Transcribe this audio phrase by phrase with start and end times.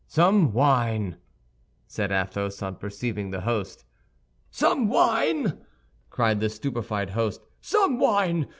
[0.07, 1.17] "Some wine!"
[1.85, 3.85] said Athos, on perceiving the host.
[4.49, 5.59] "Some wine!"
[6.09, 8.47] cried the stupefied host, "some wine?